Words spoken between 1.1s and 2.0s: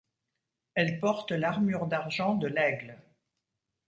l’armure